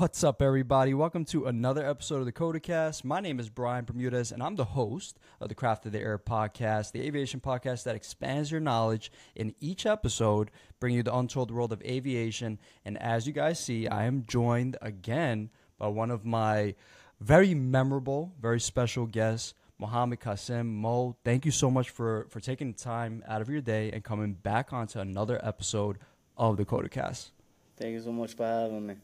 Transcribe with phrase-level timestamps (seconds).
[0.00, 0.94] What's up, everybody?
[0.94, 3.04] Welcome to another episode of the CotaCast.
[3.04, 6.18] My name is Brian Bermudez, and I'm the host of the Craft of the Air
[6.18, 10.50] podcast, the aviation podcast that expands your knowledge in each episode,
[10.80, 12.58] bringing you the untold world of aviation.
[12.82, 16.76] And as you guys see, I am joined again by one of my
[17.20, 20.76] very memorable, very special guests, Mohammed Kassim.
[20.76, 24.32] Mo, thank you so much for, for taking time out of your day and coming
[24.32, 25.98] back onto another episode
[26.38, 27.32] of the CotaCast.
[27.76, 28.94] Thank you so much for having me.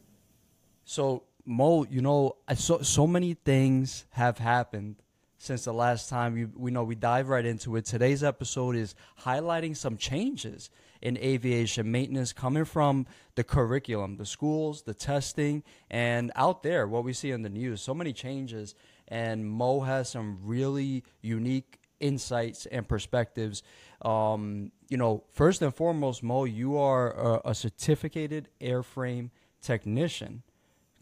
[0.87, 4.97] So Mo, you know, I so so many things have happened
[5.37, 7.85] since the last time we we know we dive right into it.
[7.85, 10.71] Today's episode is highlighting some changes
[11.03, 17.03] in aviation maintenance coming from the curriculum, the schools, the testing, and out there what
[17.03, 17.83] we see in the news.
[17.83, 18.77] So many changes,
[19.09, 23.65] and Mo has some really unique insights and perspectives.
[24.03, 30.45] Um, you know, first and foremost, Mo, you are a, a certificated airframe technician.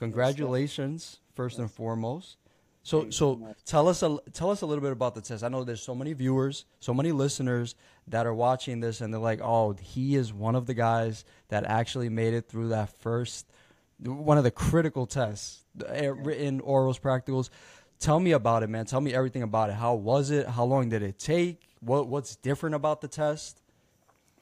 [0.04, 2.36] Congratulations, first and foremost.
[2.84, 5.42] So, so tell us a tell us a little bit about the test.
[5.42, 7.74] I know there's so many viewers, so many listeners
[8.08, 11.64] that are watching this, and they're like, "Oh, he is one of the guys that
[11.64, 13.46] actually made it through that first,
[14.02, 17.48] one of the critical tests, eh, written, orals, practicals."
[18.00, 18.84] Tell me about it, man.
[18.84, 19.76] Tell me everything about it.
[19.76, 20.46] How was it?
[20.46, 21.66] How long did it take?
[21.80, 23.62] What what's different about the test?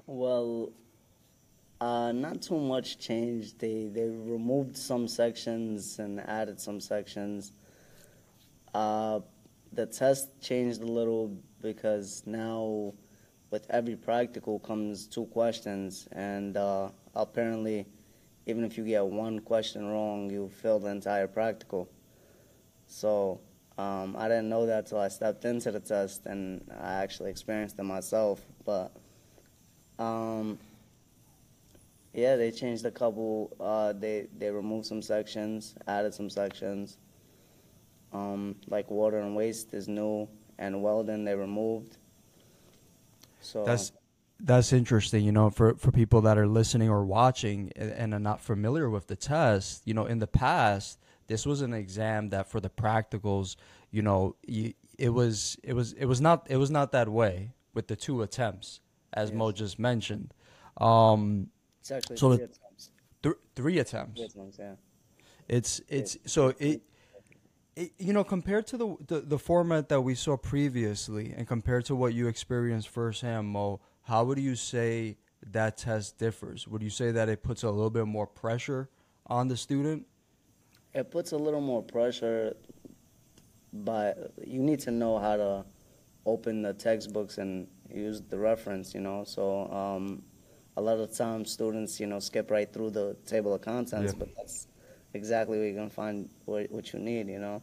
[0.07, 0.73] Well,
[1.83, 3.59] uh, not too much change.
[3.59, 7.53] They they removed some sections and added some sections.
[8.73, 9.19] Uh,
[9.73, 12.95] the test changed a little because now
[13.51, 17.87] with every practical comes two questions, and uh, apparently,
[18.47, 21.89] even if you get one question wrong, you fail the entire practical.
[22.87, 23.41] So
[23.77, 27.77] um, I didn't know that till I stepped into the test, and I actually experienced
[27.81, 28.41] it myself.
[28.65, 28.93] But
[29.99, 30.61] um,
[32.15, 33.57] yeah, they changed a couple.
[33.59, 36.99] Uh, they they removed some sections, added some sections.
[38.13, 41.97] Um, like water and waste is new, and welding they removed.
[43.41, 43.93] So that's
[44.41, 45.25] that's interesting.
[45.25, 49.07] You know, for for people that are listening or watching and, are not familiar with
[49.07, 50.99] the test, you know, in the past,
[51.29, 53.57] this was an exam that for the practicals,
[53.91, 57.53] you know, you, it was it was it was not it was not that way
[57.73, 58.81] with the two attempts,
[59.15, 59.39] as yes.
[59.39, 60.35] Mo just mentioned.
[60.77, 61.49] Um,
[61.83, 62.91] it's actually so three attempts.
[63.25, 64.21] Th- three attempts.
[64.21, 64.75] Three attempts, yeah.
[65.49, 66.81] It's it's so it,
[67.75, 71.85] it you know compared to the, the the format that we saw previously and compared
[71.87, 75.17] to what you experienced firsthand, Mo, how would you say
[75.51, 76.69] that test differs?
[76.69, 78.89] Would you say that it puts a little bit more pressure
[79.27, 80.07] on the student?
[80.95, 82.55] It puts a little more pressure,
[83.73, 85.65] but you need to know how to
[86.27, 88.95] open the textbooks and use the reference.
[88.95, 90.23] You know, so um,
[90.77, 94.19] a lot of times students, you know, skip right through the table of contents, yeah.
[94.19, 94.67] but that's
[95.15, 97.63] exactly where you're gonna find what, what you need, you know.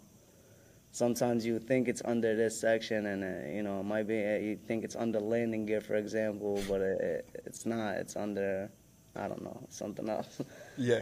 [0.92, 4.38] Sometimes you think it's under this section, and uh, you know, it might be uh,
[4.38, 7.96] you think it's under landing gear, for example, but it, it's not.
[7.98, 8.72] It's under,
[9.16, 10.42] I don't know, something else.
[10.78, 11.02] Yeah.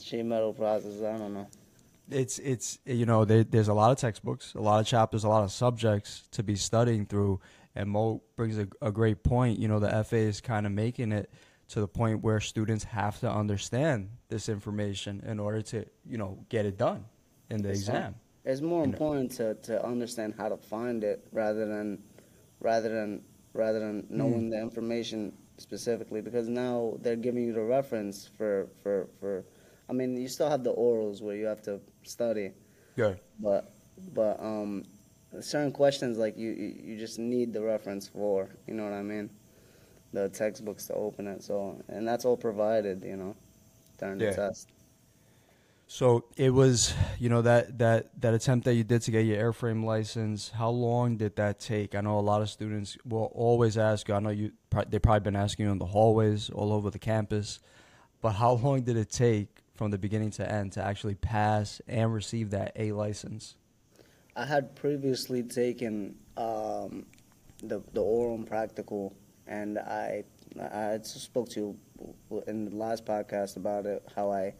[0.00, 1.02] sheet metal process.
[1.02, 1.48] I don't know.
[2.10, 5.28] It's it's you know there, there's a lot of textbooks, a lot of chapters, a
[5.28, 7.40] lot of subjects to be studying through
[7.74, 9.58] and Mo brings a, a great point.
[9.58, 11.30] You know, the FA is kind of making it
[11.68, 16.44] to the point where students have to understand this information in order to, you know,
[16.48, 17.04] get it done
[17.48, 18.16] in the it's exam.
[18.44, 19.54] It's more you important know.
[19.54, 22.02] to, to understand how to find it rather than
[22.60, 23.22] rather than
[23.52, 24.16] rather than hmm.
[24.16, 24.50] knowing mm.
[24.50, 29.44] the information specifically because now they're giving you the reference for, for, for
[29.88, 32.52] I mean you still have the orals where you have to study.
[32.96, 33.14] Yeah.
[33.38, 33.74] But
[34.14, 34.84] but um
[35.38, 39.30] certain questions like you, you just need the reference for you know what i mean?
[40.12, 43.36] The textbooks to open it so and that's all provided you know
[43.98, 44.30] during yeah.
[44.30, 44.68] the test.
[45.86, 49.52] So it was you know that that that attempt that you did to get your
[49.52, 51.94] airframe license how long did that take?
[51.94, 54.52] I know a lot of students will always ask you i know you
[54.88, 57.60] they've probably been asking you in the hallways all over the campus
[58.20, 62.12] but how long did it take from the beginning to end to actually pass and
[62.12, 63.56] receive that a license
[64.36, 67.06] I had previously taken um,
[67.62, 69.14] the the oral practical,
[69.46, 70.24] and I
[70.60, 74.54] I spoke to you in the last podcast about it how I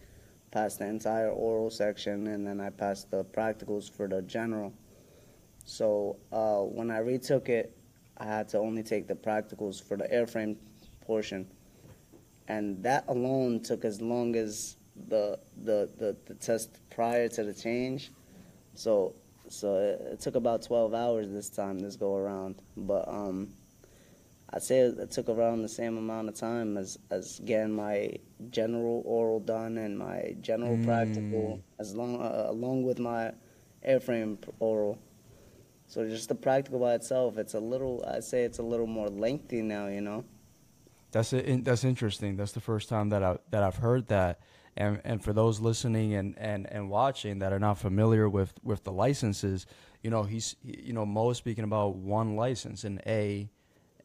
[0.50, 4.72] passed the entire oral section and then I passed the practicals for the general.
[5.64, 7.76] So uh, when I retook it,
[8.18, 10.56] I had to only take the practicals for the airframe
[11.00, 11.46] portion,
[12.48, 14.76] and that alone took as long as
[15.08, 18.10] the the, the, the test prior to the change.
[18.74, 19.14] So
[19.50, 22.62] so it, it, took about 12 hours this time, this go around.
[22.76, 23.48] But um,
[24.52, 28.12] I'd say it took around the same amount of time as, as getting my
[28.50, 30.84] general oral done and my general Mm.
[30.84, 33.32] practical, as long uh, along with my
[33.86, 34.98] airframe oral.
[35.86, 38.04] So just the practical by itself, it's a little.
[38.06, 39.88] I'd say it's a little more lengthy now.
[39.88, 40.24] You know.
[41.10, 41.64] That's it.
[41.64, 42.36] That's interesting.
[42.36, 44.40] That's the first time that I that I've heard that.
[44.80, 48.82] And and for those listening and, and, and watching that are not familiar with, with
[48.82, 49.66] the licenses,
[50.02, 53.50] you know he's you know Mo is speaking about one license an A,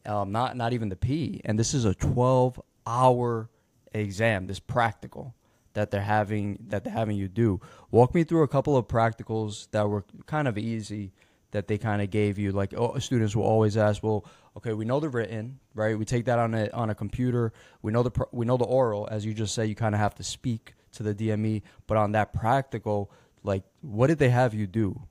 [0.06, 1.40] um, not not even the P.
[1.46, 3.50] And this is a twelve hour
[3.94, 4.48] exam.
[4.48, 5.34] This practical
[5.76, 7.62] that they're having that they're having you do.
[7.90, 11.14] Walk me through a couple of practicals that were kind of easy
[11.52, 12.52] that they kind of gave you.
[12.52, 14.26] Like oh, students will always ask, well,
[14.58, 15.98] okay, we know the written, right?
[15.98, 17.54] We take that on a on a computer.
[17.82, 19.66] We know the we know the oral, as you just say.
[19.66, 23.12] You kind of have to speak to the DME, but on that practical,
[23.44, 25.02] like, what did they have you do?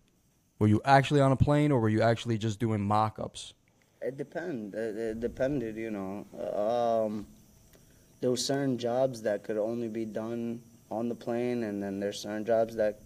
[0.58, 3.54] Were you actually on a plane, or were you actually just doing mock-ups?
[4.00, 4.74] It depend.
[4.74, 6.26] It, it depended, you know.
[6.54, 7.26] Um,
[8.20, 12.20] there were certain jobs that could only be done on the plane, and then there's
[12.20, 13.00] certain jobs that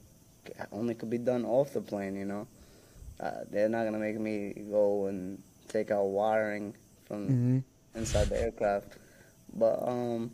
[0.71, 2.15] only could be done off the plane.
[2.15, 2.47] You know,
[3.19, 6.75] uh, they're not gonna make me go and take out wiring
[7.05, 7.59] from Mm-hmm.
[7.99, 8.99] inside the aircraft.
[9.55, 10.31] But um,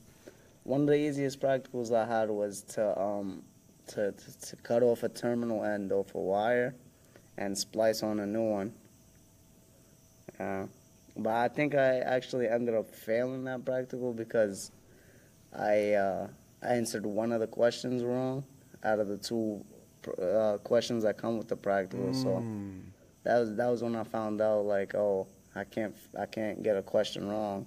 [0.64, 3.42] one of the easiest practicals I had was to um,
[3.88, 6.75] to, to to cut off a terminal end off a wire
[7.36, 8.72] and splice on a new one.
[10.40, 10.64] Uh,
[11.16, 14.72] but I think I actually ended up failing that practical because
[15.56, 16.28] I uh,
[16.62, 18.42] I answered one of the questions wrong
[18.82, 19.64] out of the two
[20.20, 22.12] uh, questions that come with the practical.
[22.14, 22.80] So Mm.
[23.25, 26.76] That was that was when I found out like oh I can't I can't get
[26.76, 27.67] a question wrong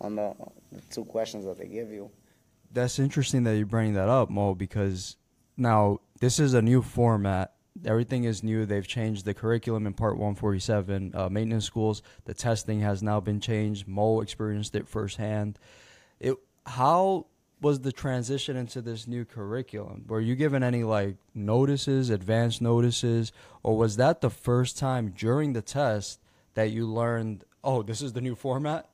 [0.00, 0.34] on the,
[0.72, 2.10] the two questions that they give you.
[2.72, 5.16] That's interesting that you bring that up, Mo, because
[5.56, 7.52] now this is a new format.
[7.84, 8.66] Everything is new.
[8.66, 12.02] They've changed the curriculum in Part 147, uh, maintenance schools.
[12.24, 13.86] The testing has now been changed.
[13.86, 15.58] Mo experienced it firsthand.
[16.18, 17.26] It how
[17.62, 20.04] was the transition into this new curriculum?
[20.08, 23.32] Were you given any like notices, advance notices,
[23.62, 26.20] or was that the first time during the test
[26.54, 28.88] that you learned, oh, this is the new format?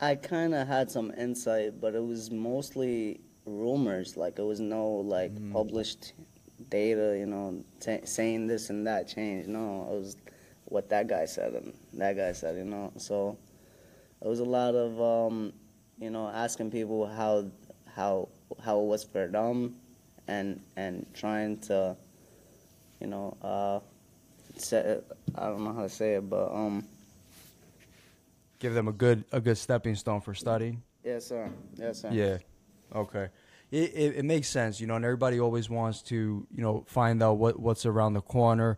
[0.00, 4.16] I kind of had some insight, but it was mostly rumors.
[4.16, 5.52] Like it was no like Mm.
[5.52, 6.14] published
[6.70, 9.48] data, you know, t- saying this and that changed.
[9.48, 10.16] No, it was
[10.66, 12.56] what that guy said and that guy said.
[12.56, 13.36] You know, so
[14.22, 15.52] it was a lot of um,
[16.00, 17.46] you know asking people how
[17.94, 18.28] how
[18.64, 19.76] how it was for them,
[20.26, 21.96] and and trying to,
[23.00, 23.80] you know, uh,
[24.56, 24.98] say,
[25.34, 26.84] I don't know how to say it, but um,
[28.58, 30.82] Give them a good a good stepping stone for studying.
[31.04, 32.10] yes sir, yes sir.
[32.12, 32.38] Yeah.
[32.94, 33.28] Okay.
[33.70, 37.22] It, it it makes sense, you know, and everybody always wants to, you know, find
[37.22, 38.76] out what what's around the corner.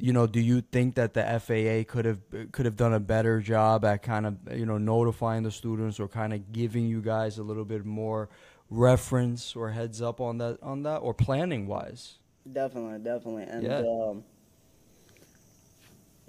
[0.00, 2.20] You know, do you think that the FAA could have
[2.52, 6.08] could have done a better job at kind of, you know, notifying the students or
[6.08, 8.28] kind of giving you guys a little bit more
[8.70, 12.18] reference or heads up on that on that or planning wise?
[12.50, 13.78] Definitely, definitely, and Yeah.
[13.80, 14.24] um,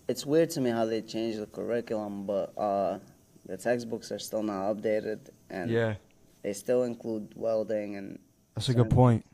[0.08, 3.00] it's weird to me how they changed the curriculum, but uh,
[3.46, 5.20] the textbooks are still not updated,
[5.50, 5.96] and yeah.
[6.42, 8.20] they still include welding and
[8.56, 9.26] That's a good point.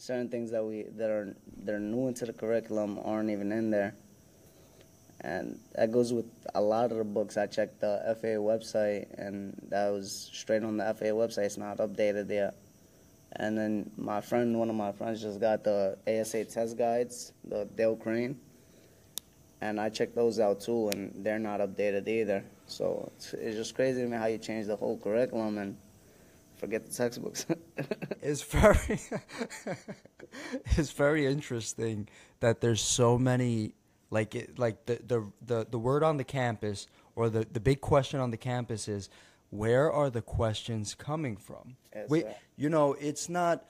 [0.00, 3.70] Certain things that we that are that are new into the curriculum aren't even in
[3.70, 3.94] there.
[5.22, 6.24] And that goes with
[6.54, 7.36] a lot of the books.
[7.36, 11.44] I checked the FAA website, and that was straight on the FAA website.
[11.44, 12.56] It's not updated yet.
[13.32, 17.68] And then my friend, one of my friends, just got the ASA test guides, the
[17.76, 18.40] Dale Crane,
[19.60, 22.42] and I checked those out too, and they're not updated either.
[22.66, 25.76] So it's, it's just crazy to me how you change the whole curriculum and
[26.60, 27.46] forget the textbooks.
[28.22, 29.00] it's very
[30.76, 32.08] it's very interesting
[32.40, 33.74] that there's so many
[34.10, 36.86] like it, like the, the the the word on the campus
[37.16, 39.08] or the the big question on the campus is
[39.50, 42.34] where are the questions coming from Yes, sir.
[42.56, 43.64] you know it's not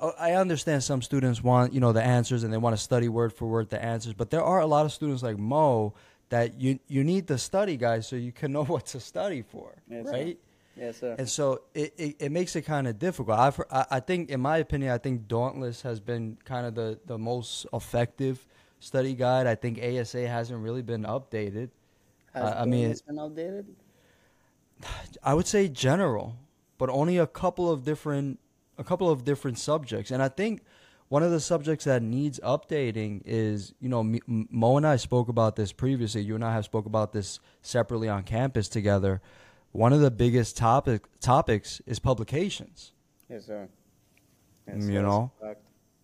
[0.00, 3.08] oh, I understand some students want you know the answers and they want to study
[3.08, 5.94] word for word the answers but there are a lot of students like Mo
[6.30, 9.76] that you you need to study guys so you can know what to study for
[9.88, 10.34] Yes, sir.
[10.76, 11.14] Yes, sir.
[11.18, 13.38] and so it, it, it makes it kind of difficult.
[13.38, 16.98] I've, I I think, in my opinion, I think Dauntless has been kind of the,
[17.06, 18.46] the most effective
[18.80, 19.46] study guide.
[19.46, 21.70] I think ASA hasn't really been updated.
[22.34, 23.64] Has I- I mean, it's been updated.
[25.22, 26.36] I would say general,
[26.78, 28.38] but only a couple of different
[28.76, 30.10] a couple of different subjects.
[30.10, 30.62] And I think
[31.08, 35.54] one of the subjects that needs updating is, you know, Mo and I spoke about
[35.54, 36.22] this previously.
[36.22, 39.20] You and I have spoke about this separately on campus together.
[39.74, 42.92] One of the biggest topic topics is publications.
[43.28, 43.68] Yes, sir.
[44.68, 45.32] Sir, you know?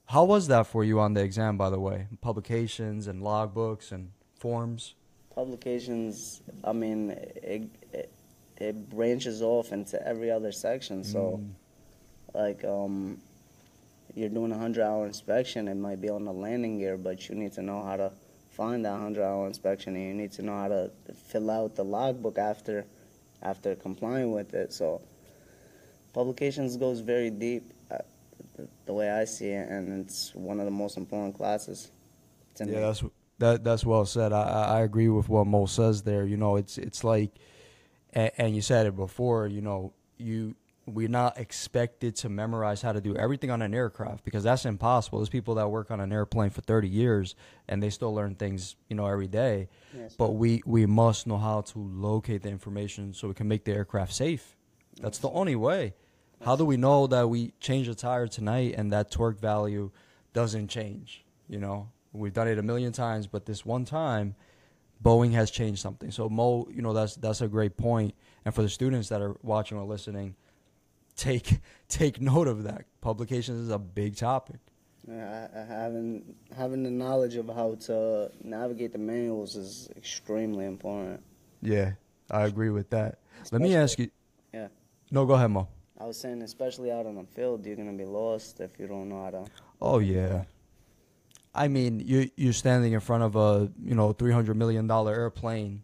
[0.07, 2.09] How was that for you on the exam, by the way?
[2.21, 4.95] Publications and logbooks and forms.
[5.37, 8.12] Publications, I mean, it, it,
[8.57, 11.05] it branches off into every other section.
[11.05, 11.50] So, Mm.
[12.35, 13.19] like, um,
[14.17, 17.37] you're doing a 100 hour inspection, it might be on the landing gear, but you
[17.37, 18.11] need to know how to
[18.49, 21.85] find that 100 hour inspection and you need to know how to fill out the
[21.85, 22.85] logbook after
[23.43, 24.73] after complying with it.
[24.73, 25.01] So,
[26.13, 27.99] publications goes very deep, uh,
[28.87, 31.91] the, way I see it, and it's one of the most important classes.
[32.57, 32.73] to me.
[32.73, 33.03] Yeah, that's
[33.39, 33.65] that.
[33.65, 34.33] That's well said.
[34.33, 36.27] I, I I agree with what Mo says there.
[36.27, 37.33] You know, it's it's like,
[38.13, 39.47] and, and you said it before.
[39.47, 40.55] You know, you
[40.95, 45.19] we're not expected to memorize how to do everything on an aircraft because that's impossible.
[45.19, 47.35] There's people that work on an airplane for 30 years
[47.69, 49.69] and they still learn things, you know, every day.
[49.97, 50.15] Yes.
[50.17, 53.73] But we we must know how to locate the information so we can make the
[53.73, 54.57] aircraft safe.
[55.01, 55.95] That's the only way.
[56.43, 59.91] How do we know that we change a tire tonight and that torque value
[60.33, 61.25] doesn't change?
[61.49, 64.35] You know, we've done it a million times, but this one time,
[65.03, 66.11] Boeing has changed something.
[66.11, 68.15] So Mo, you know, that's that's a great point.
[68.45, 70.35] And for the students that are watching or listening,
[71.21, 72.85] take take note of that.
[73.00, 74.57] Publications is a big topic.
[75.09, 80.65] Yeah, I- I- having having the knowledge of how to navigate the manuals is extremely
[80.67, 81.23] important.
[81.62, 81.93] Yeah,
[82.31, 83.19] I agree with that.
[83.53, 84.11] Let me ask you.
[84.53, 84.69] Yeah.
[85.11, 85.69] No, go ahead, Mo.
[85.99, 89.09] I was saying, especially out on the field, you're gonna be lost if you don't
[89.09, 89.45] know how to.
[89.81, 90.45] Oh yeah.
[91.55, 95.15] I mean, you you're standing in front of a you know three hundred million dollar
[95.15, 95.83] airplane,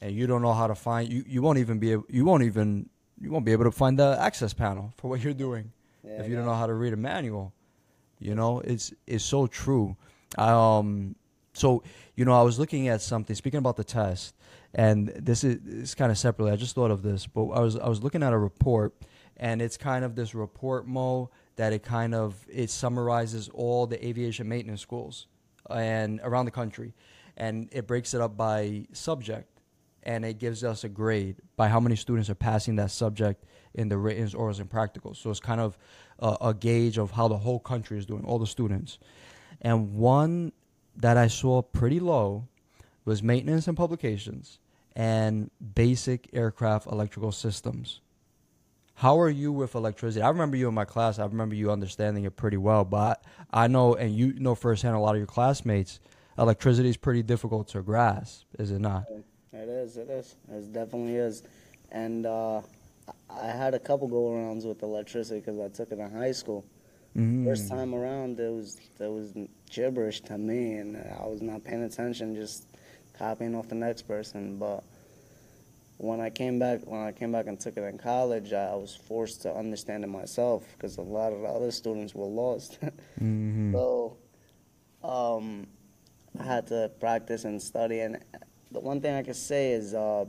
[0.00, 1.24] and you don't know how to find you.
[1.26, 2.88] You won't even be able, you won't even
[3.20, 5.72] you won't be able to find the access panel for what you're doing
[6.04, 7.52] Yeah, if you don't know how to read a manual.
[8.18, 9.96] You know, it's it's so true.
[10.38, 11.16] Um,
[11.52, 11.82] so
[12.14, 13.36] you know, I was looking at something.
[13.36, 14.34] Speaking about the test,
[14.74, 16.52] and this is it's kind of separately.
[16.52, 18.94] I just thought of this, but I was I was looking at a report,
[19.36, 24.04] and it's kind of this report, Mo, that it kind of it summarizes all the
[24.06, 25.26] aviation maintenance schools
[25.68, 26.94] and around the country,
[27.36, 29.55] and it breaks it up by subject,
[30.06, 33.44] and it gives us a grade by how many students are passing that subject
[33.74, 35.16] in the written, orals, and practicals.
[35.16, 35.76] So it's kind of
[36.20, 38.98] a, a gauge of how the whole country is doing, all the students.
[39.60, 40.52] And one
[40.96, 42.46] that I saw pretty low
[43.04, 44.60] was maintenance and publications
[44.94, 48.00] and basic aircraft electrical systems.
[48.94, 50.22] How are you with electricity?
[50.22, 51.18] I remember you in my class.
[51.18, 55.00] I remember you understanding it pretty well, but I know, and you know firsthand, a
[55.00, 55.98] lot of your classmates,
[56.38, 59.04] electricity is pretty difficult to grasp, is it not?
[59.52, 59.96] It is.
[59.96, 60.36] It is.
[60.50, 61.42] It definitely is.
[61.90, 62.62] And uh, I-
[63.30, 66.64] I had a couple go arounds with electricity because I took it in high school.
[67.16, 67.44] Mm.
[67.44, 69.32] First time around, it was it was
[69.70, 72.66] gibberish to me, and I was not paying attention, just
[73.18, 74.58] copying off the next person.
[74.58, 74.84] But
[75.96, 78.94] when I came back, when I came back and took it in college, I was
[78.94, 82.78] forced to understand it myself because a lot of the other students were lost.
[83.20, 83.72] Mhm.
[83.72, 84.18] So,
[85.02, 85.66] um,
[86.38, 88.00] I had to practice and study.
[88.00, 88.18] And
[88.70, 90.24] the one thing I can say is uh,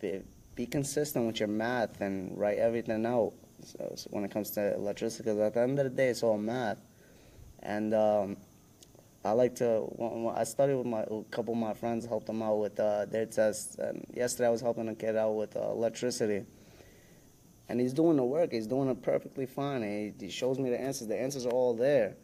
[0.00, 0.22] be,
[0.54, 3.32] be consistent with your math and write everything out.
[3.62, 6.22] So, so when it comes to electricity, because at the end of the day, it's
[6.22, 6.78] all math.
[7.62, 8.36] And um,
[9.24, 9.80] I like to.
[9.96, 12.78] When, when I studied with my a couple of my friends, helped them out with
[12.78, 13.76] uh, their tests.
[13.76, 16.44] And yesterday, I was helping a kid out with uh, electricity.
[17.68, 18.52] And he's doing the work.
[18.52, 19.82] He's doing it perfectly fine.
[19.82, 21.08] He, he shows me the answers.
[21.08, 22.16] The answers are all there.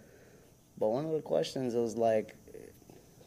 [0.78, 2.36] But one of the questions was like,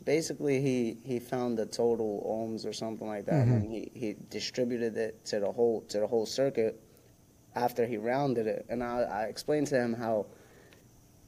[0.05, 3.71] basically he, he found the total ohms or something like that, and mm-hmm.
[3.71, 6.81] he, he distributed it to the whole to the whole circuit
[7.55, 8.65] after he rounded it.
[8.69, 10.25] And I, I explained to him how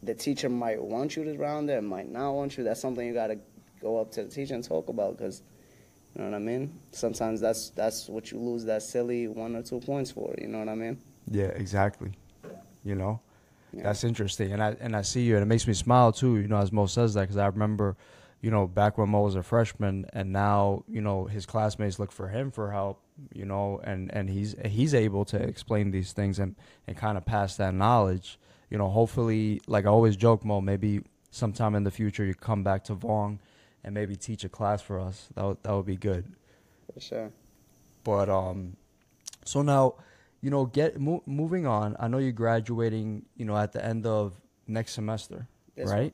[0.04, 2.64] the teacher might want you to round it, might not want you.
[2.64, 3.38] That's something you got to
[3.82, 5.42] go up to the teacher and talk about because.
[6.18, 6.80] You know what I mean?
[6.92, 10.34] Sometimes that's that's what you lose that silly one or two points for.
[10.40, 10.98] You know what I mean?
[11.30, 12.12] Yeah, exactly.
[12.86, 13.20] You know,
[13.74, 13.84] Yeah.
[13.84, 16.38] that's interesting, and I and I see you, and it makes me smile too.
[16.38, 17.98] You know, as Mo says that because I remember,
[18.42, 22.12] you know, back when Mo was a freshman, and now you know his classmates look
[22.12, 23.02] for him for help.
[23.34, 26.56] You know, and and he's he's able to explain these things and
[26.88, 28.38] and kind of pass that knowledge.
[28.70, 31.02] You know, hopefully, like I always joke, Mo, maybe
[31.32, 33.40] sometime in the future you come back to Vaughn
[33.84, 35.28] and maybe teach a class for us.
[35.36, 36.26] That would, that would be good.
[36.94, 37.32] For sure.
[38.04, 38.76] But um,
[39.46, 39.96] so now,
[40.42, 41.96] you know, get mo- moving on.
[42.00, 43.26] I know you're graduating.
[43.38, 44.34] You know, at the end of
[44.68, 46.14] next semester, This right?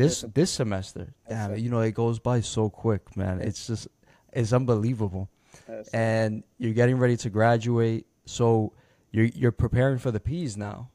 [0.00, 1.14] This This semester.
[1.28, 3.40] Damn, it, you know, it goes by so quick, man.
[3.40, 3.88] It's just
[4.32, 5.28] it's unbelievable.
[5.68, 5.88] Yes.
[5.88, 8.72] And you're getting ready to graduate, so
[9.10, 10.90] you're you're preparing for the P's now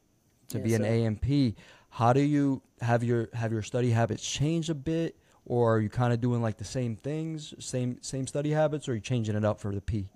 [0.49, 0.87] to be an sir.
[0.87, 1.55] AMP.
[1.89, 5.89] How do you have your have your study habits change a bit, or are you
[5.89, 9.35] kind of doing like the same things, same same study habits, or are you changing
[9.35, 10.09] it up for the P?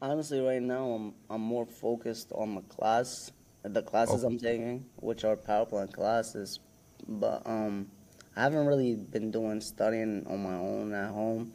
[0.00, 4.22] Honestly, right now I'm I'm more focused on the class, the classes.
[4.22, 6.60] I'm taking, which are power plant classes.
[7.08, 7.90] But um,
[8.36, 11.52] I haven't really been doing studying on my own at home.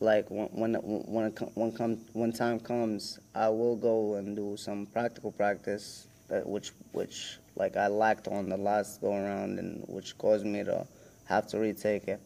[0.00, 4.86] like when when when when come when time comes, I will go and do some
[4.86, 10.16] practical practice that which which like I lacked on the last go around and which
[10.18, 10.86] caused me to
[11.24, 12.20] have to retake it,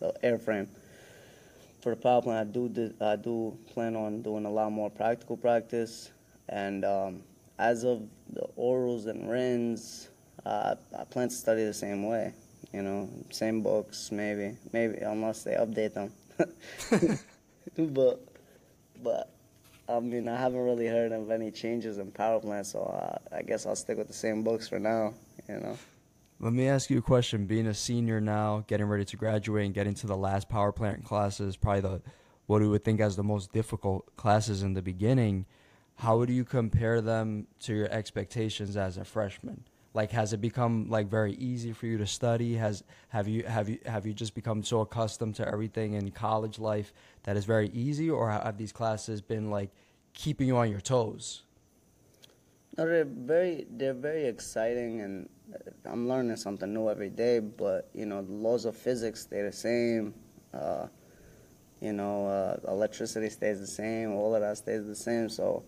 [0.00, 0.66] the airframe.
[1.82, 5.36] For the power plant, I do I do plan on doing a lot more practical
[5.36, 6.10] practice,
[6.48, 7.22] and um,
[7.58, 10.08] as of the orals and RINs,
[10.46, 12.32] uh, I plan to study the same way.
[12.72, 16.12] You know, same books, maybe, maybe unless they update them.
[17.94, 18.20] but,
[19.02, 19.30] but,
[19.88, 23.42] I mean, I haven't really heard of any changes in power plants, so uh, I
[23.42, 25.14] guess I'll stick with the same books for now.
[25.48, 25.78] You know.
[26.40, 27.46] Let me ask you a question.
[27.46, 31.04] Being a senior now, getting ready to graduate and getting to the last power plant
[31.04, 32.02] classes, probably the
[32.46, 35.46] what we would think as the most difficult classes in the beginning.
[35.96, 39.64] How would you compare them to your expectations as a freshman?
[39.94, 42.54] Like, has it become like very easy for you to study?
[42.54, 46.58] Has have you have you have you just become so accustomed to everything in college
[46.58, 49.70] life that it's very easy, or have these classes been like
[50.12, 51.42] keeping you on your toes?
[52.76, 57.38] No, they're very they're very exciting, and uh, I'm learning something new every day.
[57.38, 60.12] But you know, the laws of physics stay the same.
[60.52, 60.88] Uh,
[61.80, 64.12] you know, uh, electricity stays the same.
[64.12, 65.28] All of that stays the same.
[65.28, 65.62] So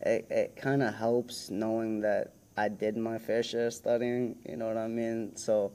[0.00, 4.36] it it kind of helps knowing that I did my fair share of studying.
[4.48, 5.36] You know what I mean?
[5.36, 5.72] So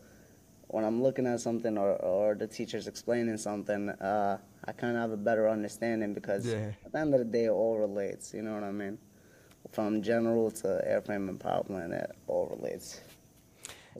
[0.67, 5.01] when I'm looking at something or or the teacher's explaining something, uh, I kind of
[5.01, 6.71] have a better understanding because Yeah.
[6.85, 8.33] at the end of the day, it all relates.
[8.33, 8.97] You know what I mean?
[9.71, 13.01] From general to airframe and power plant, it all relates.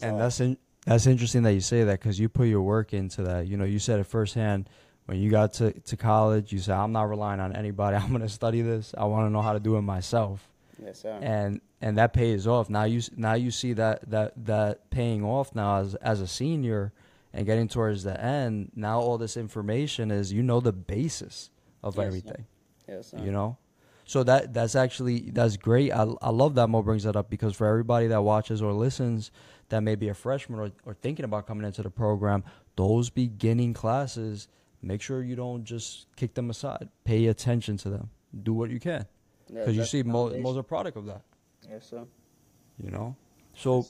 [0.02, 0.18] and all.
[0.18, 3.48] that's in, that's interesting that you say that because you put your work into that.
[3.48, 4.70] You know, you said it firsthand
[5.06, 6.52] when you got to, to college.
[6.52, 7.96] You said, "I'm not relying on anybody.
[8.02, 8.94] I'm going to study this.
[8.98, 10.48] I want to know how to do it myself."
[10.84, 11.18] Yes, sir.
[11.22, 12.70] And and that pays off.
[12.70, 16.94] Now you now you see that that that paying off now as as a senior
[17.34, 18.72] and getting towards the end.
[18.76, 21.52] Now all this information is you know the basis
[21.84, 22.08] of Yes, sir.
[22.08, 22.46] everything
[22.88, 23.18] yes, sir.
[23.20, 23.58] you know
[24.06, 27.56] so that that's actually that's great I, I love that mo brings that up because
[27.56, 29.30] for everybody that watches or listens
[29.70, 32.44] that may be a freshman or, or thinking about coming into the program
[32.76, 34.48] those beginning classes
[34.82, 38.10] make sure you don't just kick them aside pay attention to them
[38.44, 39.06] do what you can
[39.50, 41.22] Yeah, because you see the mo, mo's a product of that
[41.70, 42.04] Yes, sir.
[42.84, 43.16] you know
[43.54, 43.86] so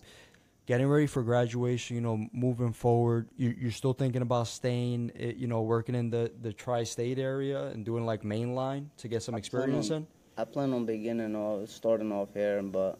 [0.65, 5.33] getting ready for graduation you know moving forward you, you're still thinking about staying eh,
[5.35, 9.35] you know working in the the tri-state area and doing like mainline to get some
[9.35, 12.99] I experience on- in I plan on beginning or starting off here, but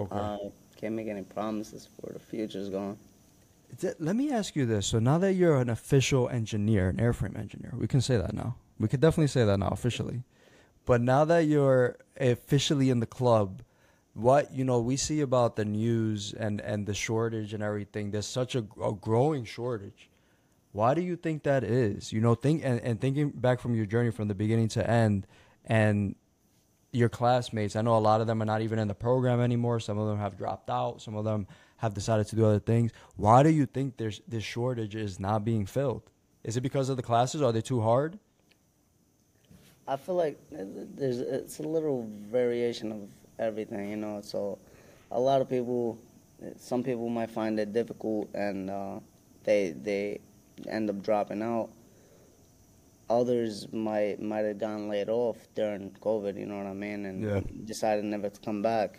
[0.00, 0.36] okay uh,
[0.76, 2.98] can't make any promises for the future's going.
[4.00, 4.86] Let me ask you this.
[4.86, 8.56] So now that you're an official engineer, an airframe engineer, we can say that now.
[8.80, 10.24] We could definitely say that now officially.
[10.86, 13.62] But now that you're officially in the club,
[14.14, 18.12] what you know we see about the news and and the shortage and everything.
[18.12, 20.08] There's such a, a growing shortage.
[20.72, 22.12] Why do you think that is?
[22.12, 25.26] You know, think and, and thinking back from your journey from the beginning to end,
[25.66, 26.14] and
[26.92, 27.76] your classmates.
[27.76, 29.80] I know a lot of them are not even in the program anymore.
[29.80, 31.02] Some of them have dropped out.
[31.02, 31.46] Some of them
[31.78, 32.92] have decided to do other things.
[33.16, 36.10] Why do you think there's this shortage is not being filled?
[36.42, 37.42] Is it because of the classes?
[37.42, 38.18] Are they too hard?
[39.88, 44.20] I feel like there's it's a little variation of everything, you know.
[44.22, 44.58] So
[45.10, 45.98] a lot of people,
[46.56, 48.98] some people might find it difficult, and uh,
[49.44, 50.20] they they
[50.68, 51.70] end up dropping out.
[53.08, 57.22] Others might might have gotten laid off during COVID, you know what I mean, and
[57.22, 57.40] Yeah.
[57.64, 58.98] decided never to come back.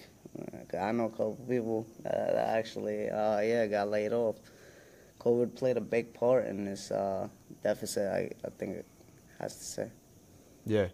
[0.80, 4.36] I know a couple people that actually, uh, yeah, got laid off.
[5.20, 7.28] COVID played a big part in this uh,
[7.64, 8.08] deficit.
[8.08, 8.86] I, I think it
[9.40, 9.90] has to say.
[10.70, 10.88] Yeah.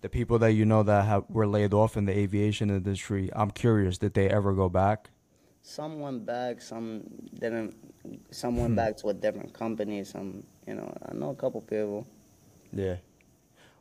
[0.00, 3.50] The people that you know that have, were laid off in the aviation industry, I'm
[3.52, 5.10] curious, did they ever go back?
[5.62, 7.02] Some went back, some
[7.38, 7.76] didn't.
[8.32, 8.74] Some went Hmm.
[8.76, 10.02] back to a different company.
[10.02, 12.04] Some, you know, I know a couple people.
[12.72, 12.96] Yeah.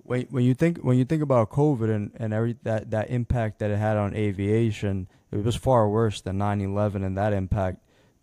[0.04, 3.58] When when you think when you think about COVID and, and every that, that impact
[3.60, 7.80] that it had on aviation, it was far worse than 9/11 and that impact.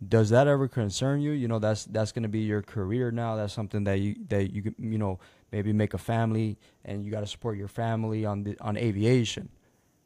[0.07, 1.31] Does that ever concern you?
[1.31, 3.35] You know, that's that's going to be your career now.
[3.35, 5.19] That's something that you that you you know
[5.51, 9.49] maybe make a family and you got to support your family on the on aviation.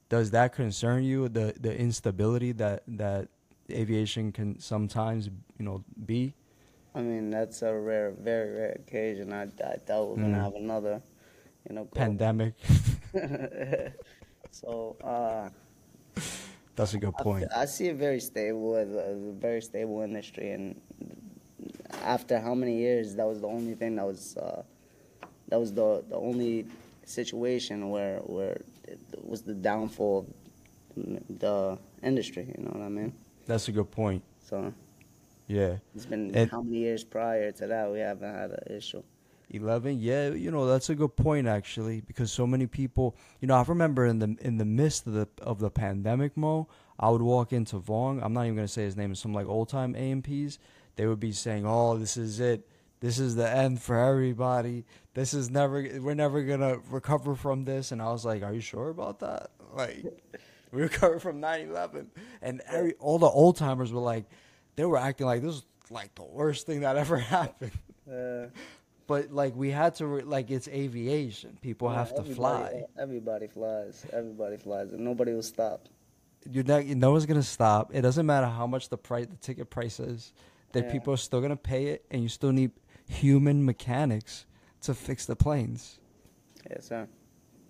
[0.10, 1.28] Does that concern you?
[1.30, 3.30] The the instability that that
[3.72, 5.28] aviation can sometimes
[5.58, 6.36] you know be.
[6.96, 9.32] I mean, that's a rare, very rare occasion.
[9.34, 10.24] I, I doubt we're Mm.
[10.24, 11.02] gonna have another,
[11.68, 12.56] you know, Pandemic.
[14.52, 15.50] so uh,
[16.76, 17.44] That's a good I, point.
[17.44, 20.80] f- I see it very stable as a, as a very stable industry, and
[22.04, 24.64] after how many years, that was the only thing that was uh,
[25.54, 26.66] that was the the only
[27.06, 30.26] situation where where it was the downfall
[30.98, 32.52] of the industry.
[32.58, 33.14] You know what I mean?
[33.46, 34.24] That's a good point.
[34.50, 34.74] So
[35.48, 35.78] Yeah.
[35.96, 39.04] it's been And- how many years prior to that we haven't had an issue.
[39.52, 43.54] Eleven, yeah, you know that's a good point actually, because so many people, you know,
[43.56, 47.22] I remember in the in the midst of the of the pandemic, Mo, I would
[47.22, 48.20] walk into Vaughn.
[48.24, 49.14] I'm not even gonna say his name.
[49.14, 50.58] Some like old time AMPs.
[50.96, 52.68] They would be saying, "Oh, this is it.
[53.04, 54.86] This is the end for everybody.
[55.14, 55.86] This is never.
[56.00, 59.52] We're never gonna recover from this." And I was like, "Are you sure about that?
[59.76, 60.06] Like,
[60.72, 62.08] we recovered from 9/11."
[62.42, 64.24] And every all the old timers were like,
[64.78, 67.74] they were acting like this was like the worst thing that ever happened.
[68.10, 68.48] Uh,
[69.06, 71.58] But like we had to, re- like it's aviation.
[71.62, 72.84] People yeah, have to fly.
[72.98, 74.06] Everybody flies.
[74.14, 75.90] Everybody flies, and nobody will stop.
[76.50, 77.94] You're not, no one's gonna stop.
[77.94, 80.32] It doesn't matter how much the price, the ticket price is.
[80.72, 80.92] That Yeah.
[80.94, 82.72] people are still gonna pay it, and you still need
[83.08, 84.46] human mechanics
[84.82, 86.00] to fix the planes.
[86.70, 87.08] Yes, sir.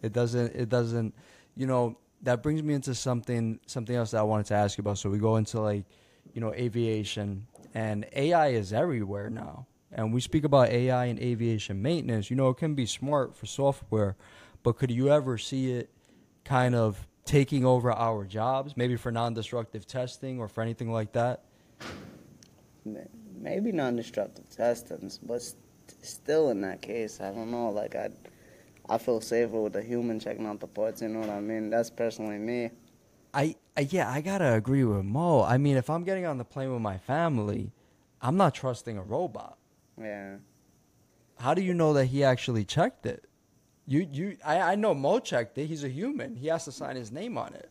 [0.01, 0.55] It doesn't.
[0.55, 1.13] It doesn't.
[1.55, 4.81] You know that brings me into something something else that I wanted to ask you
[4.81, 4.97] about.
[4.97, 5.85] So we go into like,
[6.33, 9.67] you know, aviation and AI is everywhere now.
[9.91, 12.29] And we speak about AI and aviation maintenance.
[12.29, 14.15] You know, it can be smart for software,
[14.63, 15.91] but could you ever see it
[16.43, 21.43] kind of taking over our jobs, maybe for non-destructive testing or for anything like that?
[23.43, 25.57] May- Maybe non-destructive testings, but st-
[26.01, 27.69] still, in that case, I don't know.
[27.69, 28.09] Like I,
[28.89, 31.01] I feel safer with a human checking out the parts.
[31.01, 31.69] You know what I mean?
[31.69, 32.71] That's personally me.
[33.33, 35.43] I, I yeah, I gotta agree with Mo.
[35.43, 37.71] I mean, if I'm getting on the plane with my family,
[38.21, 39.57] I'm not trusting a robot.
[39.99, 40.35] Yeah.
[41.39, 43.25] How do you know that he actually checked it?
[43.87, 45.65] You you I, I know Mo checked it.
[45.65, 46.35] He's a human.
[46.35, 47.69] He has to sign his name on it.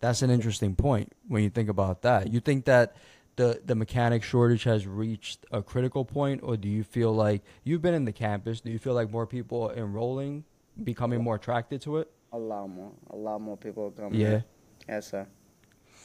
[0.00, 2.32] That's an interesting point when you think about that.
[2.32, 2.94] You think that
[3.36, 7.82] the the mechanic shortage has reached a critical point, or do you feel like you've
[7.82, 8.60] been in the campus?
[8.60, 10.44] Do you feel like more people are enrolling,
[10.82, 12.10] becoming more attracted to it?
[12.32, 12.92] A lot more.
[13.10, 14.12] A lot more people come.
[14.14, 14.40] Yeah.
[14.88, 15.26] Yes, sir.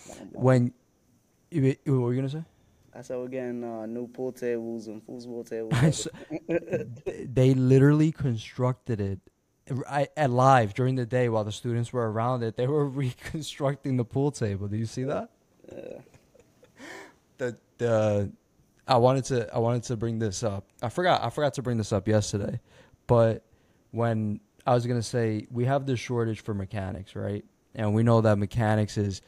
[0.05, 0.43] A lot more.
[0.43, 0.73] When
[1.49, 2.43] you, what were you gonna say?
[2.93, 6.07] I said we're getting uh, new pool tables and foosball tables.
[7.05, 9.19] They literally constructed it
[9.89, 12.57] I- at live during the day while the students were around it.
[12.57, 14.67] They were reconstructing the pool table.
[14.67, 15.29] Do you see that?
[15.71, 15.99] Yeah.
[17.41, 18.31] The the
[18.87, 20.67] I wanted to I wanted to bring this up.
[20.83, 22.59] I forgot I forgot to bring this up yesterday,
[23.07, 23.43] but
[23.89, 27.43] when I was gonna say we have this shortage for mechanics, right?
[27.73, 29.23] And we know that mechanics is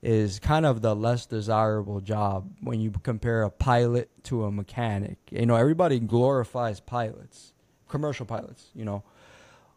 [0.00, 5.18] is kind of the less desirable job when you compare a pilot to a mechanic.
[5.32, 7.52] You know, everybody glorifies pilots,
[7.88, 9.02] commercial pilots, you know.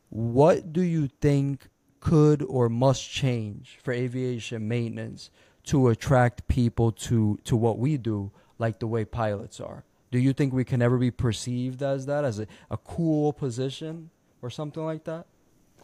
[0.10, 1.69] What do you think
[2.02, 5.32] could or must change for aviation maintenance
[5.69, 9.84] to attract people to, to what we do, like the way pilots are?
[10.12, 14.10] Do you think we can ever be perceived as that, as a, a cool position
[14.41, 15.25] or something like that?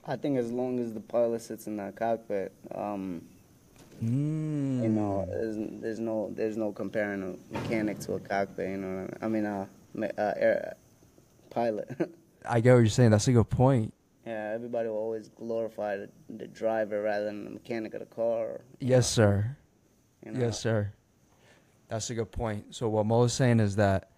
[0.07, 3.21] I think as long as the pilot sits in that cockpit, um,
[4.03, 4.83] Mm.
[4.83, 8.71] you know, there's, there's no there's no comparing a mechanic to a cockpit.
[8.71, 10.75] You know, what I mean, I mean, uh, uh, air,
[11.49, 11.87] pilot.
[12.45, 13.11] I get what you're saying.
[13.11, 13.93] That's a good point.
[14.27, 18.59] yeah, everybody will always glorify the, the driver rather than the mechanic of the car.
[18.81, 19.55] Yes, sir.
[20.25, 20.39] You know?
[20.39, 20.91] Yes, sir.
[21.87, 22.75] That's a good point.
[22.75, 24.09] So what Mo is saying is that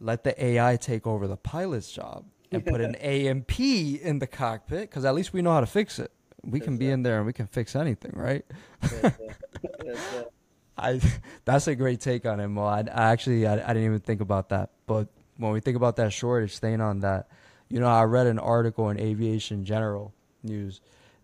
[0.00, 4.90] let the AI take over the pilot's job and put an AMP in the cockpit
[4.90, 6.10] because at least we know how to fix it.
[6.42, 8.44] We can be in there and we can fix anything, right?
[8.82, 10.24] Yes, sir.
[10.78, 11.00] I
[11.44, 12.64] that's a great take on it, Mo.
[12.64, 15.96] I, I actually I, I didn't even think about that, but when we think about
[15.96, 17.28] that shortage, staying on that,
[17.68, 20.80] you know, I read an article in Aviation General News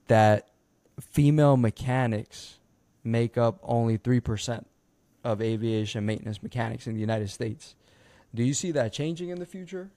[0.08, 0.48] that
[1.00, 2.58] female mechanics
[3.06, 4.66] make up only three percent
[5.24, 7.74] of aviation maintenance mechanics in the United States.
[8.34, 9.90] Do you see that changing in the future?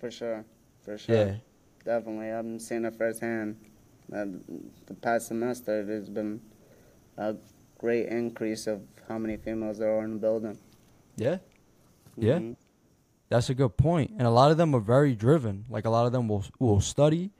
[0.00, 0.44] For sure.
[0.82, 1.14] For sure.
[1.16, 1.34] Yeah.
[1.84, 2.28] Definitely.
[2.30, 3.56] I'm seeing it firsthand.
[4.12, 4.26] Uh,
[4.86, 6.40] the past semester, there's been
[7.16, 7.36] a
[7.78, 10.58] great increase of how many females there are in the building.
[11.16, 11.38] Yeah.
[12.16, 12.38] Yeah.
[12.38, 12.56] Mhm.
[13.28, 14.12] That's a good point.
[14.18, 15.64] and a lot of them are very driven.
[15.68, 17.30] Like a lot of them will will study,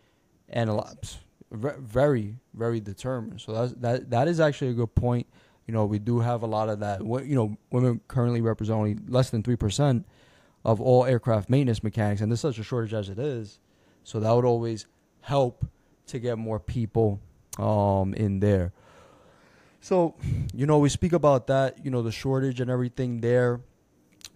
[0.48, 1.18] and a lot
[1.50, 3.40] very very determined.
[3.40, 5.26] So that's that that is actually a good point.
[5.66, 7.02] You know, we do have a lot of that.
[7.02, 10.06] Wo- You know, women currently represent only less than three percent
[10.64, 13.60] of all aircraft maintenance mechanics, and there's such a shortage as it is.
[14.02, 14.86] So that would always
[15.20, 15.66] help
[16.08, 17.20] to get more people
[17.58, 18.72] um, in there.
[19.80, 20.14] So,
[20.54, 21.84] you know, we speak about that.
[21.84, 23.60] You know, the shortage and everything there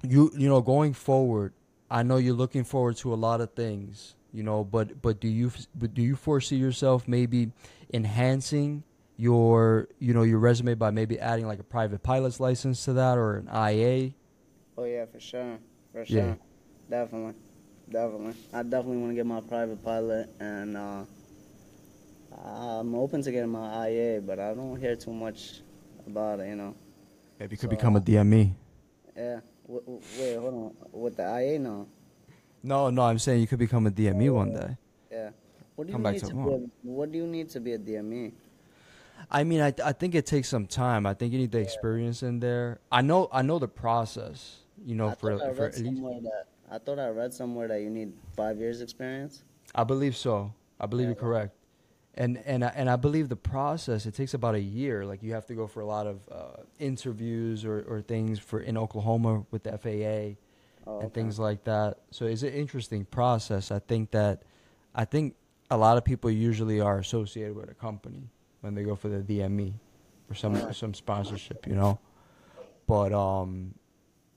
[0.03, 1.53] you you know going forward
[1.91, 5.29] i know you're looking forward to a lot of things you know but but do
[5.29, 7.51] you but do you foresee yourself maybe
[7.95, 8.83] enhancing
[9.17, 13.17] your you know your resume by maybe adding like a private pilot's license to that
[13.19, 14.13] or an ia
[14.77, 15.59] Oh, yeah, for sure.
[15.93, 16.17] For sure.
[16.19, 16.35] Yeah.
[16.89, 17.35] Definitely.
[17.91, 18.35] Definitely.
[18.53, 21.03] I definitely want to get my private pilot, and uh,
[22.45, 25.63] I'm open to getting my IA, but I don't hear too much
[26.07, 26.77] about it, you know.
[27.41, 28.55] maybe you could So- become a dme
[29.17, 29.41] Yeah.
[29.67, 30.75] W- w- wait, hold on.
[30.93, 31.89] With the IA, no.
[32.63, 34.77] No, no, I'm saying you could become a DME one day.
[35.11, 35.31] Yeah.
[35.77, 36.41] What do you Come back need to to, be?
[36.41, 38.33] A, what do you need to be a DME?
[39.31, 41.07] I mean, I I think it takes some time.
[41.07, 42.81] I think you need the experience in there.
[42.91, 44.59] I know I know the process.
[44.85, 47.09] You know, I for thought I for read at least somewhere that I thought I
[47.09, 49.43] read somewhere that you need five years experience.
[49.75, 50.53] I believe so.
[50.81, 51.15] I believe Yeah.
[51.15, 51.55] you're correct.
[52.15, 55.05] And and I, and I believe the process it takes about a year.
[55.05, 58.61] Like you have to go for a lot of uh, interviews or, or things for
[58.61, 60.41] in Oklahoma with the FAA
[60.89, 61.99] Oh, and things like that.
[62.11, 63.71] So it's an interesting process.
[63.71, 64.43] I think that
[64.95, 65.35] I think
[65.71, 68.23] a lot of people usually are associated with a company
[68.63, 69.75] when they go for the DME
[70.31, 71.99] or some some sponsorship, you know.
[72.87, 73.75] But um,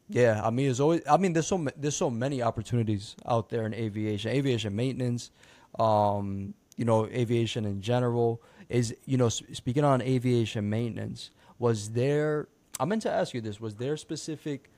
[0.10, 1.02] yeah, I mean, there's always.
[1.10, 5.32] I mean, there's so there's so many opportunities out there in aviation, aviation maintenance,
[5.80, 8.42] um, you know, aviation in general.
[8.68, 12.50] Is you know, speaking on aviation maintenance, was there?
[12.78, 14.70] I meant to ask you this: Was there specific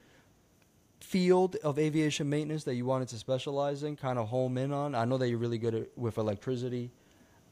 [1.04, 4.96] field of aviation maintenance that you wanted to specialize in, kind of home in on?
[4.96, 6.90] I know that you're really good at, with electricity.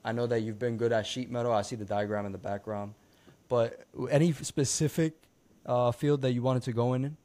[0.03, 1.51] I know that you've been good at sheet metal.
[1.51, 2.93] I see the diagram in the background.
[3.49, 5.13] But any specific
[5.65, 7.17] uh, field that you wanted to go in?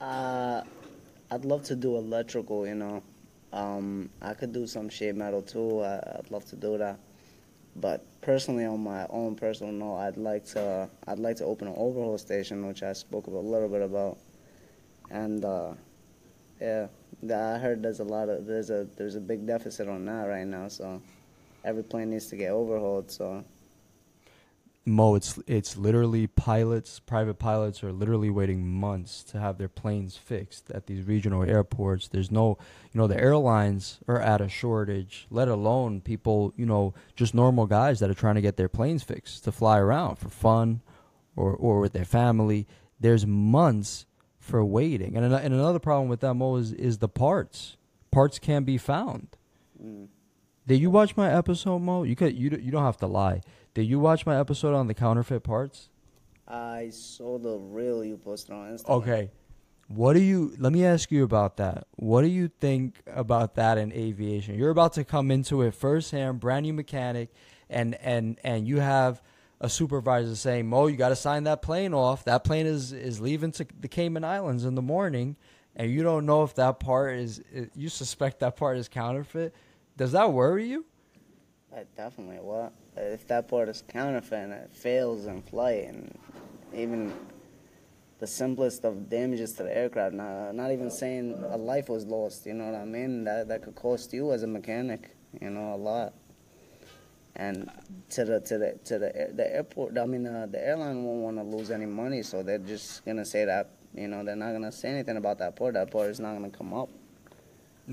[0.00, 0.62] Uh,
[1.30, 2.66] I'd love to do electrical.
[2.66, 3.02] You know,
[3.52, 5.82] um, I could do some sheet metal too.
[5.82, 6.98] I, I'd love to do that.
[7.76, 11.74] But personally, on my own personal note, I'd like to I'd like to open an
[11.76, 14.18] overhaul station, which I spoke a little bit about.
[15.10, 15.72] And uh,
[16.60, 16.88] yeah,
[17.22, 20.46] I heard there's a lot of there's a there's a big deficit on that right
[20.46, 20.68] now.
[20.68, 21.02] So
[21.64, 23.10] every plane needs to get overhauled.
[23.10, 23.44] So
[24.88, 30.16] Mo, it's it's literally pilots, private pilots are literally waiting months to have their planes
[30.16, 32.06] fixed at these regional airports.
[32.06, 32.56] There's no,
[32.92, 37.66] you know, the airlines are at a shortage, let alone people, you know, just normal
[37.66, 40.82] guys that are trying to get their planes fixed to fly around for fun
[41.34, 42.68] or or with their family.
[43.00, 44.06] There's months
[44.46, 45.16] for waiting.
[45.16, 47.76] And an- and another problem with that Mo is is the parts.
[48.10, 49.28] Parts can't be found.
[49.82, 50.06] mm,
[50.66, 52.02] Did you watch my episode, Mo?
[52.04, 53.40] You could you don't- you don't have to lie.
[53.74, 55.90] Did you watch my episode on the counterfeit parts?
[56.48, 58.90] I saw the reel you posted on Instagram.
[58.90, 59.30] Okay.
[59.88, 61.86] What do you let me ask you about that.
[61.96, 64.54] What do you think about that in aviation?
[64.56, 67.28] You're about to come into it firsthand, brand new mechanic,
[67.70, 69.22] and and and you have
[69.60, 72.24] a supervisor saying, Mo, you gotta sign that plane off.
[72.24, 75.36] That plane is is leaving to the Cayman Islands in the morning
[75.76, 77.42] and you don't know if that part is
[77.74, 79.54] you suspect that part is counterfeit.
[79.96, 80.86] Does that worry you?
[81.74, 82.36] Uh, definitely.
[82.36, 86.18] What if that part is counterfeit and it fails in flight, and
[86.74, 87.12] even
[88.18, 90.14] the simplest of damages to the aircraft?
[90.14, 92.46] Not, not even saying a life was lost.
[92.46, 93.24] You know what I mean?
[93.24, 95.14] That that could cost you as a mechanic.
[95.40, 96.14] You know a lot.
[97.36, 97.70] And
[98.10, 101.36] to the to the to the the airport, I mean uh, the airline won't want
[101.36, 104.72] to lose any money, so they're just gonna say that you know they're not gonna
[104.72, 105.74] say anything about that port.
[105.74, 106.88] That port is not gonna come up.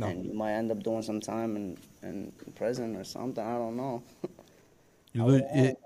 [0.09, 3.43] And you might end up doing some time in, in prison or something.
[3.45, 4.01] I don't know.
[5.11, 5.77] You, li- it,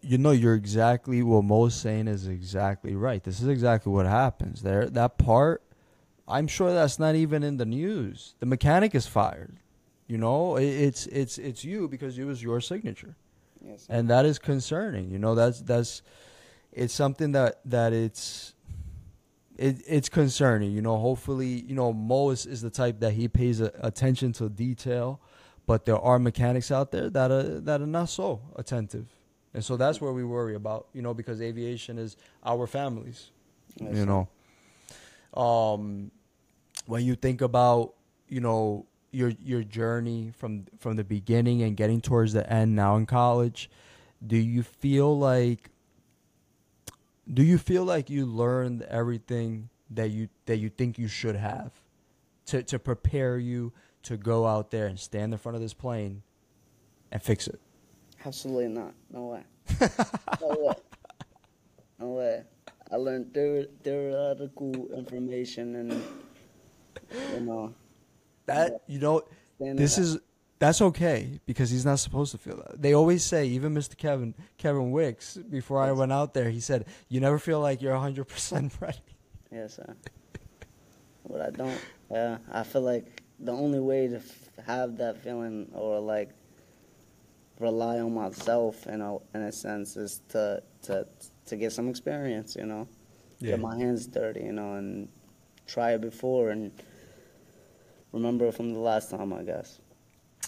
[0.00, 3.22] you know, you're exactly what Mo's saying is exactly right.
[3.22, 4.62] This is exactly what happens.
[4.62, 5.62] There, that part,
[6.28, 8.34] I'm sure that's not even in the news.
[8.38, 9.56] The mechanic is fired.
[10.10, 13.14] You know, it's it's it's you because it was your signature,
[13.64, 13.86] Yes.
[13.88, 15.08] and that is concerning.
[15.08, 16.02] You know, that's that's
[16.72, 18.54] it's something that that it's.
[19.56, 20.96] It, it's concerning, you know.
[20.96, 25.20] Hopefully, you know Mo is, is the type that he pays a, attention to detail,
[25.66, 29.06] but there are mechanics out there that are that are not so attentive,
[29.52, 33.30] and so that's where we worry about, you know, because aviation is our families,
[33.78, 34.28] Yes, you know.
[35.34, 36.10] Um,
[36.86, 37.92] when you think about,
[38.28, 42.96] you know, your your journey from from the beginning and getting towards the end now
[42.96, 43.70] in college,
[44.26, 45.70] do you feel like
[47.32, 51.72] do you feel like you learned everything that you that you think you should have
[52.46, 56.22] to to prepare you to go out there and stand in front of this plane
[57.12, 57.60] and fix it?
[58.24, 58.94] Absolutely not.
[59.10, 59.42] No way.
[60.40, 60.74] no way.
[61.98, 62.42] No way.
[62.90, 66.04] I learned theor- theoretical information and,
[67.32, 67.72] you know,
[68.54, 69.22] That you know,
[69.58, 70.18] this is
[70.58, 72.80] that's okay because he's not supposed to feel that.
[72.82, 73.96] They always say, even Mr.
[73.96, 77.92] Kevin Kevin Wicks, before I went out there, he said, "You never feel like you're
[77.94, 78.98] 100 percent ready."
[79.50, 79.94] Yes, sir.
[81.28, 81.80] But I don't.
[82.10, 86.30] Yeah, I feel like the only way to f- have that feeling or like
[87.58, 91.06] rely on myself in a in a sense is to to
[91.46, 92.56] to get some experience.
[92.56, 92.88] You know,
[93.38, 93.52] Yeah.
[93.52, 94.40] get my hands dirty.
[94.42, 95.08] You know, and
[95.66, 96.70] try it before and
[98.12, 99.32] remember from the last time.
[99.32, 99.78] I guess.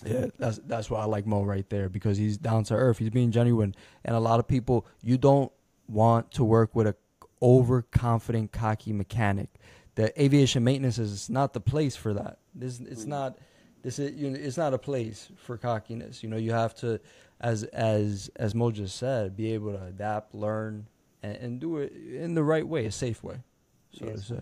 [0.04, 2.98] Yeah, that's that's why I like Mo right there because he's down to earth.
[2.98, 5.52] He's being genuine, and a lot of people you don't
[5.86, 6.96] want to work with a
[7.42, 9.48] overconfident, cocky mechanic
[9.94, 12.38] the aviation maintenance is not the place for that.
[12.54, 13.08] This it's Mm.
[13.08, 13.38] not
[13.82, 16.22] this is you know, it's not a place for cockiness.
[16.22, 17.00] You know, you have to
[17.40, 20.86] as as as Mo just said, be able to adapt, learn,
[21.22, 23.42] and, and do it in the right way, a safe way,
[23.90, 24.28] so Yes.
[24.28, 24.40] to say.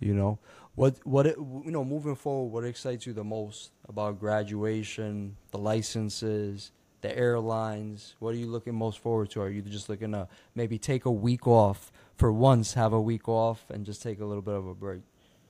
[0.00, 0.38] You know,
[0.74, 5.58] what what it, you know moving forward, what excites you the most about graduation, the
[5.58, 8.16] licenses, the airlines?
[8.18, 9.42] What are you looking most forward to?
[9.42, 13.28] Are you just looking to maybe take a week off for once, have a week
[13.28, 15.02] off, and just take a little bit of a break?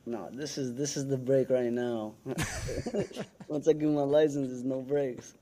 [0.06, 2.14] No, this is this is the break right now.
[3.48, 5.34] Once I get my license, there's no breaks.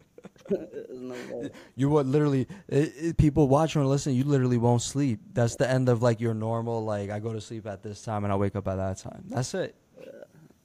[0.90, 1.50] No.
[1.76, 4.16] You would literally it, it, people watching or listening.
[4.16, 5.20] You literally won't sleep.
[5.32, 6.84] That's the end of like your normal.
[6.84, 9.24] Like I go to sleep at this time and I wake up at that time.
[9.28, 9.74] That's it.
[10.00, 10.24] Uh,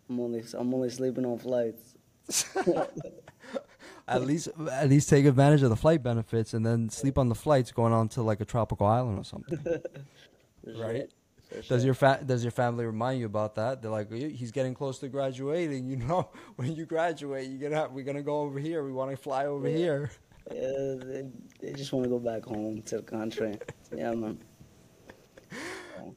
[0.10, 1.96] I'm only I'm only sleeping on flights.
[4.06, 7.36] At least at least take advantage of the flight benefits and then sleep on the
[7.36, 9.58] flights going on to like a tropical island or something.
[10.64, 11.04] For
[11.62, 13.82] sure, Does your fa- does your family remind you about that?
[13.82, 15.86] They're like, he's getting close to graduating.
[15.90, 18.84] You know, when you graduate, you're gonna we're gonna go over here.
[18.84, 19.78] We want to fly over Yeah.
[19.78, 20.12] here.
[20.52, 21.24] Yeah, they,
[21.62, 23.58] they just want to go back home to the country.
[23.96, 24.40] Yeah, man.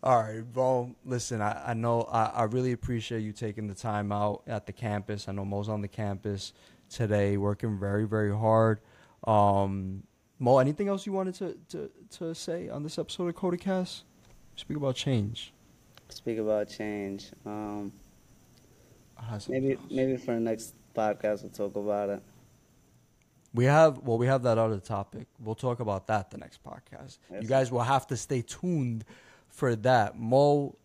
[0.03, 4.11] All right, well, listen, I, I know I, I really appreciate you taking the time
[4.11, 5.29] out at the campus.
[5.29, 6.53] I know Moe's on the campus
[6.89, 8.81] today, working very, very hard.
[9.27, 10.03] Um,
[10.39, 14.03] Moe, anything else you wanted to, to, to say on this episode of CotaCast?
[14.57, 15.53] Speak about change.
[16.09, 17.31] Speak about change.
[17.45, 17.93] Um,
[19.19, 22.23] I had something maybe maybe for the next podcast we'll talk about it.
[23.55, 25.27] We have well, we have that other topic.
[25.39, 27.19] We'll talk about that the next podcast.
[27.31, 27.43] Yes.
[27.43, 29.05] You guys will have to stay tuned
[29.49, 30.19] for that.
[30.19, 30.77] Moe,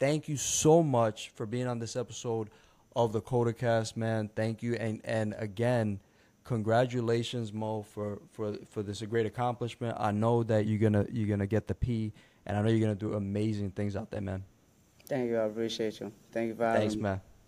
[0.00, 2.50] thank you so much for being on this episode
[2.96, 4.30] of the CotaCast, man.
[4.34, 6.00] Thank you, and and again,
[6.44, 9.96] congratulations, Moe, for for for this great accomplishment.
[9.98, 12.12] I know that you're gonna you're gonna get the P,
[12.48, 14.42] and I know you're gonna do amazing things out there, man.
[15.06, 15.36] Thank you.
[15.38, 16.10] I appreciate you.
[16.32, 17.20] Thank you for having Thanks, man.